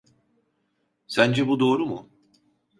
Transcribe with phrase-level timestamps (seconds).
[1.07, 2.09] Sence bu doğru mu?